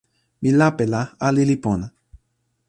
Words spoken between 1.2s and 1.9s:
ali li pona.